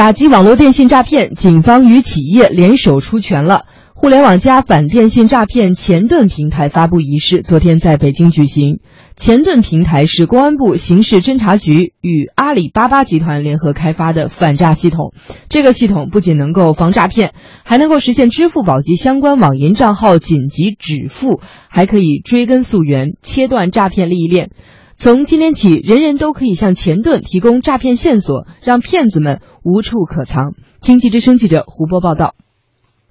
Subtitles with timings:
[0.00, 3.66] 打击网络电信诈骗，警方与企业联手出拳了。
[3.92, 8.80] 互联网加反电信诈骗前盾平台发布仪式昨天在北京举行。
[9.14, 15.12] 前盾平台是公安部刑事侦查局与阿里巴巴集团联合开发的反诈系统。
[15.50, 24.48] 这个系统不仅能够防诈骗，还能够实现支付宝及相关网银账号紧急止付，还可以追根溯源，切断诈骗利益链。
[25.02, 30.52] 从今天起，人人都可以向前盾提供诈骗线索，让骗子们无处可藏。
[30.78, 32.34] 经济之声记者胡波报道。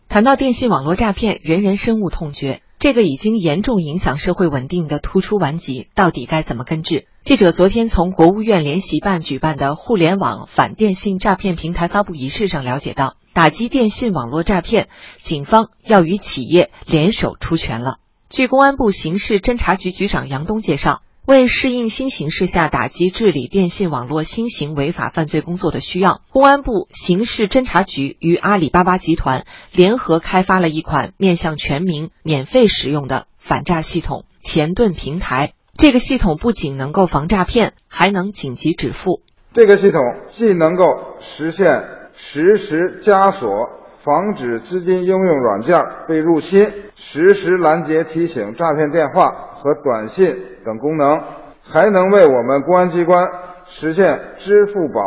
[0.08, 2.62] 谈到电信网络诈骗，人人深恶痛绝。
[2.78, 7.08] 这个已经严重影响社会稳定的突出顽疾，到底该怎么根治？
[7.24, 17.98] 记者昨天从国务院联席办举办的互联网反电信诈骗平台发布仪式上了解到，打击电信网络诈骗，警方要与企业联手出拳了。
[18.30, 21.02] 据公安部刑事侦查局局长杨东介绍。
[21.30, 35.54] 为适应新形势下打击治理电信网络新型违法犯罪工作的需要，公安部刑事侦查局与阿里巴巴集团联合开发了一款面向全民免费使用的反诈系统——前盾平台。
[35.78, 39.22] 这个系统不仅能够防诈骗，还能紧急止付。
[39.54, 40.86] 这个系统既能够
[41.20, 43.70] 实现实时加锁。
[44.02, 51.22] 防止资金应用软件被入侵，实时拦截提醒诈骗电话和短信等功能，
[51.62, 53.30] 还能为我们公安机关
[53.66, 55.02] 实现支付宝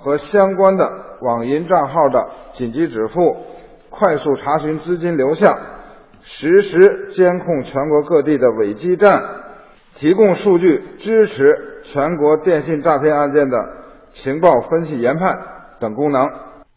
[0.00, 0.90] 和相关的
[1.20, 3.36] 网银账号的紧急止付、
[3.90, 5.56] 快速查询资金流向、
[6.20, 9.22] 实时监控全国各地的伪基站、
[9.94, 13.56] 提供数据支持全国电信诈骗案件的
[14.10, 15.38] 情报分析研判
[15.78, 16.28] 等功能。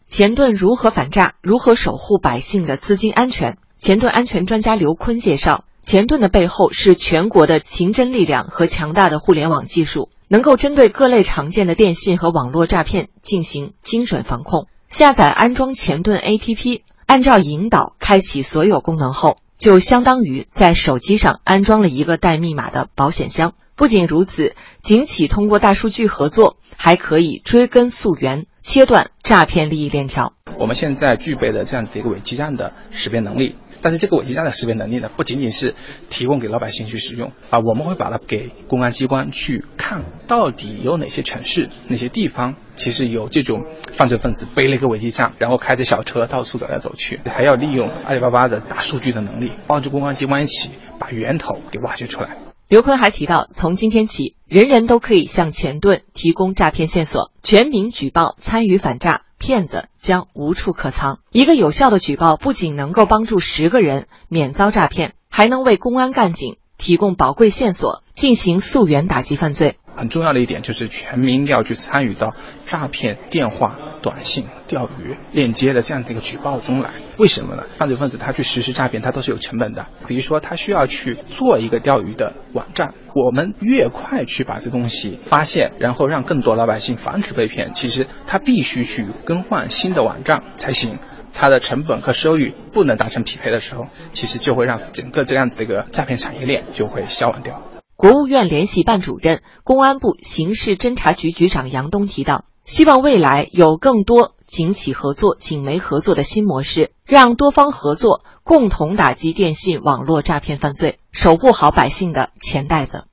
[0.08, 1.34] 前盾如何反诈？
[1.42, 3.58] 如何守护百姓的资金安全？
[3.80, 14.68] 前盾安全专家刘坤介绍，前盾的背后是全国的刑侦力量和强大的互联网技术，能够针对各类常见的电信和网络诈骗进行精准防控。
[14.88, 23.54] 下载安装前盾 APP，按照引导开启所有功能后，就相当于在手机上安装了一个带密码的保险箱。
[23.74, 30.32] 不仅如此，警企通过大数据合作，还可以追根溯源，切断诈骗利益链条。
[30.58, 33.56] 我们现在具备的这样子的一个伪基站的识别能力。
[33.80, 35.76] 但是这个伪基站的识别能力呢，不仅仅是
[36.10, 52.36] 提供给老百姓去使用啊，我们会把它给公安机关去看，到底有哪些城市、哪些地方，其实有这种犯罪分子背了一个伪基站，然后开着小车到处走来走去，还要利用阿里巴巴的大数据的能力，帮助公安机关一起把源头给挖掘出来。
[52.68, 59.22] 刘坤还提到，从今天起，人人都可以向前盾提供诈骗线索，全民举报参与反诈。
[59.38, 61.20] 骗子将无处可藏。
[61.30, 69.78] 一个有效的举报不仅能够帮助十个人免遭诈骗，还能为公安干警提供宝贵线索，进行溯源打击犯罪。
[69.96, 72.34] 很重要的一点就是全民要去参与到
[72.64, 76.90] 诈骗电话、短信、钓鱼链接的这样的一个举报中来。
[77.18, 77.64] 为什么呢？
[77.78, 79.86] 犯罪分子他去实施诈骗，他都是有成本的。
[80.06, 90.98] 比如说，他需要去做一个钓鱼的网站，我们越快去把这东西发现，然后让更多老百姓防止被骗，其实他必须去更换新的网站才行。
[91.38, 97.75] 它的成本和收益不能达成匹配的时候，其实就会让整个这样子的一个诈骗产业链就会消亡掉。
[97.96, 113.06] 国务院联席办主任、公安部刑事侦查局局长杨东提到，希望未来有更多警企合作、警媒合作的新模式，让多方合作，共同打击电信网络诈骗犯罪，守护好百姓的钱袋子。